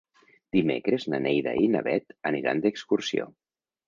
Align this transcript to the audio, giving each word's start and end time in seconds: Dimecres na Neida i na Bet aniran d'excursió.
Dimecres 0.55 1.03
na 1.13 1.19
Neida 1.25 1.53
i 1.65 1.67
na 1.73 1.81
Bet 1.87 2.15
aniran 2.31 2.65
d'excursió. 2.65 3.29